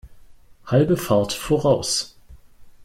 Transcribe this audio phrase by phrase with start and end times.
[0.65, 2.17] Halbe Fahrt voraus!